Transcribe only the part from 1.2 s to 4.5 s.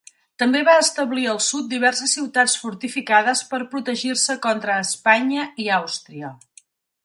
al sud diverses ciutats fortificades per a protegir-se